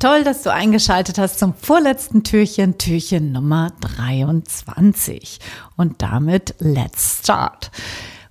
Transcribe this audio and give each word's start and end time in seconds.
Toll, 0.00 0.24
dass 0.24 0.40
du 0.40 0.50
eingeschaltet 0.50 1.18
hast 1.18 1.38
zum 1.38 1.52
vorletzten 1.52 2.24
Türchen, 2.24 2.78
Türchen 2.78 3.32
Nummer 3.32 3.70
23. 3.82 5.38
Und 5.76 6.00
damit 6.00 6.54
let's 6.58 7.18
start. 7.22 7.70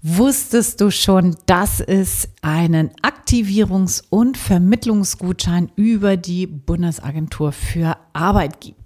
Wusstest 0.00 0.80
du 0.80 0.92
schon, 0.92 1.34
dass 1.46 1.80
es 1.80 2.28
einen 2.40 2.92
Aktivierungs- 3.02 4.04
und 4.10 4.38
Vermittlungsgutschein 4.38 5.72
über 5.74 6.16
die 6.16 6.46
Bundesagentur 6.46 7.50
für 7.50 7.96
Arbeit 8.12 8.60
gibt? 8.60 8.85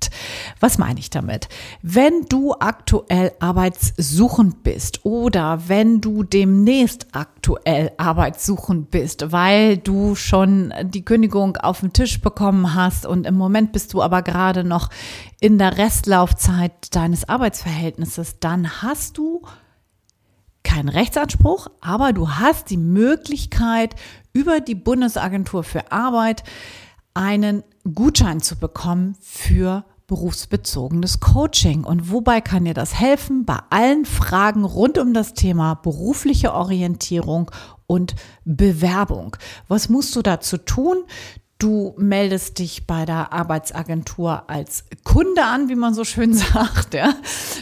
Was 0.59 0.79
meine 0.79 0.99
ich 0.99 1.11
damit? 1.11 1.49
Wenn 1.83 2.27
du 2.29 2.55
aktuell 2.55 3.33
arbeitssuchend 3.41 4.63
bist 4.63 5.05
oder 5.05 5.69
wenn 5.69 6.01
du 6.01 6.23
demnächst 6.23 7.09
aktuell 7.13 7.93
arbeitssuchend 7.97 8.91
bist, 8.91 9.33
weil 9.33 9.77
du 9.77 10.15
schon 10.15 10.73
die 10.83 11.05
Kündigung 11.05 11.57
auf 11.57 11.81
den 11.81 11.93
Tisch 11.93 12.21
bekommen 12.21 12.75
hast 12.75 13.07
und 13.07 13.27
im 13.27 13.37
Moment 13.37 13.73
bist 13.73 13.93
du 13.95 14.03
aber 14.03 14.23
gerade 14.23 14.65
noch 14.65 14.91
in 15.41 15.59
der 15.59 15.79
Restlaufzeit 15.79 16.95
deines 16.95 17.29
Arbeitsverhältnisses, 17.29 18.41
dann 18.41 18.83
hast 18.83 19.19
du 19.19 19.43
keinen 20.63 20.89
Rechtsanspruch, 20.89 21.69
aber 21.81 22.13
du 22.13 22.31
hast 22.31 22.71
die 22.71 22.77
Möglichkeit, 22.77 23.95
über 24.33 24.61
die 24.61 24.75
Bundesagentur 24.75 25.65
für 25.65 25.91
Arbeit 25.91 26.45
einen 27.15 27.65
Gutschein 27.95 28.41
zu 28.41 28.57
bekommen 28.57 29.17
für 29.21 29.85
berufsbezogenes 30.11 31.21
Coaching. 31.21 31.85
Und 31.85 32.11
wobei 32.11 32.41
kann 32.41 32.65
dir 32.65 32.75
das 32.75 32.99
helfen? 32.99 33.45
Bei 33.45 33.61
allen 33.71 34.05
Fragen 34.05 34.65
rund 34.65 34.99
um 34.99 35.15
das 35.15 35.35
Thema 35.35 35.75
berufliche 35.75 36.53
Orientierung 36.53 37.49
und 37.87 38.17
Bewerbung. 38.45 39.37
Was 39.69 39.89
musst 39.89 40.17
du 40.17 40.23
dazu 40.23 40.59
tun? 40.59 41.05
Du 41.61 41.95
meldest 41.97 42.59
dich 42.59 42.89
bei 42.89 43.05
der 43.05 43.33
Arbeitsagentur 43.33 44.51
als 44.51 44.85
Kunde 45.05 45.45
an, 45.45 45.69
wie 45.69 45.77
man 45.77 45.95
so 45.95 46.03
schön 46.03 46.35
sagt. 46.35 46.95
Ja. 46.95 47.15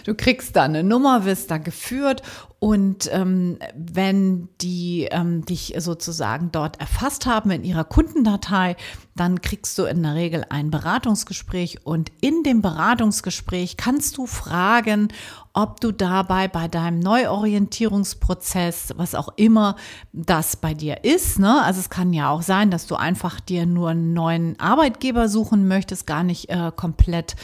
Du 0.07 0.15
kriegst 0.15 0.57
da 0.57 0.63
eine 0.63 0.83
Nummer, 0.83 1.27
wirst 1.27 1.51
da 1.51 1.59
geführt 1.59 2.23
und 2.61 3.09
ähm, 3.13 3.59
wenn 3.77 4.49
die 4.61 5.09
ähm, 5.13 5.45
dich 5.45 5.75
sozusagen 5.79 6.51
dort 6.51 6.81
erfasst 6.81 7.25
haben 7.25 7.53
in 7.53 7.63
ihrer 7.63 7.85
Kundendatei, 7.85 8.75
dann 9.15 9.41
kriegst 9.41 9.79
du 9.79 9.85
in 9.85 10.03
der 10.03 10.17
Regel 10.17 10.45
ein 10.49 10.73
Beratungsgespräch 10.73 11.87
und 11.87 12.11
in 12.21 12.43
dem 12.43 12.61
Beratungsgespräch 12.61 13.77
kannst 13.77 14.17
du 14.17 14.27
fragen, 14.27 15.09
ob 15.53 15.81
du 15.81 15.93
dabei 15.93 16.49
bei 16.49 16.67
deinem 16.67 16.99
Neuorientierungsprozess, 16.99 18.95
was 18.97 19.15
auch 19.15 19.29
immer 19.37 19.77
das 20.13 20.57
bei 20.57 20.75
dir 20.75 21.05
ist, 21.05 21.39
ne? 21.39 21.63
also 21.63 21.79
es 21.79 21.91
kann 21.91 22.13
ja 22.13 22.31
auch 22.31 22.43
sein, 22.43 22.73
dass 22.73 22.89
du 22.89 22.97
einfach 22.97 23.39
dir 23.39 23.67
nur 23.67 23.91
einen 23.91 24.15
neuen 24.15 24.59
Arbeitgeber 24.59 25.29
suchen 25.29 25.69
möchtest, 25.69 26.09
gar 26.09 26.25
nicht 26.25 26.51
äh, 26.51 26.73
komplett 26.75 27.37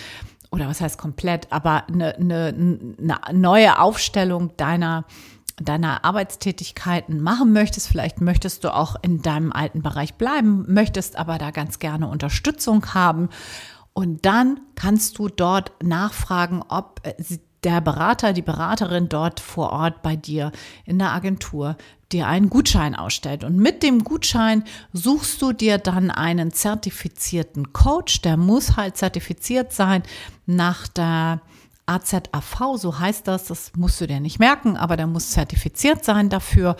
oder 0.55 0.69
was 0.69 0.81
heißt 0.81 0.99
komplett, 0.99 1.53
aber 1.53 1.87
eine, 1.89 2.15
eine, 2.15 2.87
eine 2.99 3.39
neue 3.39 3.79
Aufstellung 3.79 4.57
deiner 4.57 5.05
deiner 5.57 6.05
Arbeitstätigkeiten 6.05 7.21
machen 7.21 7.53
möchtest. 7.53 7.87
Vielleicht 7.87 8.21
möchtest 8.21 8.65
du 8.65 8.75
auch 8.75 8.97
in 9.03 9.23
deinem 9.23 9.53
alten 9.53 9.83
Bereich 9.83 10.15
bleiben, 10.15 10.65
möchtest 10.67 11.17
aber 11.17 11.39
da 11.39 11.53
ganz 11.53 11.79
gerne 11.79 12.09
Unterstützung 12.09 12.93
haben. 12.93 13.29
Und 13.93 14.27
dann 14.27 14.61
kannst 14.75 15.19
du 15.19 15.29
dort 15.29 15.73
nachfragen, 15.81 16.63
ob 16.69 17.01
der 17.63 17.81
Berater, 17.81 18.33
die 18.33 18.43
Beraterin 18.43 19.09
dort 19.09 19.41
vor 19.41 19.71
Ort 19.71 20.03
bei 20.03 20.17
dir 20.17 20.51
in 20.85 20.99
der 20.99 21.13
Agentur 21.13 21.77
dir 22.15 22.27
einen 22.27 22.49
Gutschein 22.49 22.95
ausstellt. 22.95 23.45
Und 23.45 23.57
mit 23.57 23.83
dem 23.83 24.05
Gutschein 24.05 24.65
suchst 24.93 25.43
du 25.43 25.53
dir 25.53 25.79
dann 25.79 26.11
einen 26.11 26.53
zertifizierten 26.53 27.73
Coach, 27.73 28.23
der 28.23 28.37
muss 28.37 28.77
halt 28.77 28.97
zertifiziert 28.97 29.73
sein 29.73 30.03
nach 30.47 30.89
der 30.89 31.43
AZAV, 31.87 32.79
so 32.79 32.99
heißt 32.99 33.29
das, 33.29 33.45
das 33.45 33.73
musst 33.77 34.01
du 34.01 34.07
dir 34.07 34.21
nicht 34.21 34.39
merken, 34.39 34.77
aber 34.77 34.97
der 34.97 35.07
muss 35.07 35.33
zertifiziert 35.33 36.05
sein 36.05 36.31
dafür. 36.31 36.77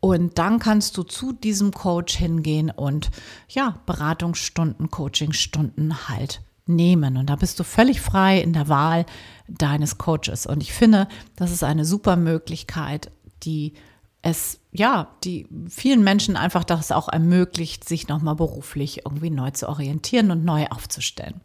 Und 0.00 0.38
dann 0.38 0.58
kannst 0.58 0.96
du 0.96 1.02
zu 1.02 1.32
diesem 1.32 1.72
Coach 1.72 2.16
hingehen 2.16 2.70
und 2.70 3.10
ja, 3.48 3.78
Beratungsstunden, 3.86 4.90
Coachingstunden 4.90 6.08
halt 6.08 6.40
nehmen. 6.66 7.16
Und 7.16 7.30
da 7.30 7.36
bist 7.36 7.58
du 7.58 7.64
völlig 7.64 8.00
frei 8.00 8.40
in 8.40 8.52
der 8.52 8.68
Wahl 8.68 9.06
deines 9.48 9.98
Coaches. 9.98 10.46
Und 10.46 10.62
ich 10.62 10.72
finde, 10.72 11.08
das 11.36 11.50
ist 11.50 11.64
eine 11.64 11.84
super 11.84 12.16
Möglichkeit, 12.16 13.10
die 13.42 13.74
es, 14.22 14.60
ja, 14.78 15.08
die 15.24 15.46
vielen 15.68 16.02
Menschen 16.02 16.36
einfach 16.36 16.64
das 16.64 16.92
auch 16.92 17.08
ermöglicht, 17.08 17.88
sich 17.88 18.08
nochmal 18.08 18.36
beruflich 18.36 19.04
irgendwie 19.04 19.30
neu 19.30 19.50
zu 19.50 19.68
orientieren 19.68 20.30
und 20.30 20.44
neu 20.44 20.66
aufzustellen. 20.70 21.40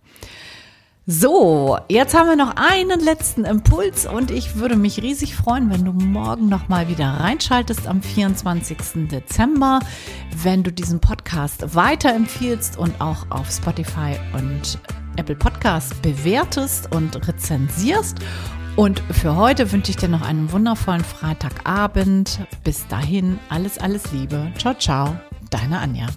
So, 1.06 1.78
jetzt 1.90 2.18
haben 2.18 2.30
wir 2.30 2.38
noch 2.38 2.56
einen 2.56 3.02
letzten 3.02 3.44
Impuls 3.44 4.06
und 4.06 4.32
ich 4.32 4.56
würde 4.56 4.78
mich 4.78 5.02
riesig 5.02 5.36
freuen, 5.36 5.70
wenn 5.70 5.84
du 5.84 5.92
morgen 5.92 6.48
nochmal 6.48 6.88
wieder 6.88 7.08
reinschaltest 7.08 7.88
am 7.88 8.02
24. 8.02 9.10
Dezember, 9.12 9.82
wenn 10.44 10.64
du 10.64 10.72
diesen 10.72 11.02
Podcast 11.02 11.76
weiterempfiehlst 11.76 12.78
und 12.78 13.02
auch 13.02 13.30
auf 13.32 13.52
Spotify 13.52 14.16
und 14.32 14.80
Apple 15.18 15.36
Podcast 15.36 16.02
bewertest 16.02 16.96
und 16.96 17.28
rezensierst. 17.28 18.20
Und 18.76 19.02
für 19.12 19.36
heute 19.36 19.72
wünsche 19.72 19.92
ich 19.92 19.98
dir 19.98 20.10
noch 20.10 20.24
einen 20.24 20.52
wundervollen 20.52 21.04
Freitagabend. 21.04 22.40
Bis 22.64 22.88
dahin, 22.88 23.40
alles, 23.50 23.78
alles 23.78 24.12
Liebe. 24.12 24.52
Ciao, 24.58 24.74
ciao, 24.74 25.16
deine 25.52 25.78
Anja. 25.80 26.08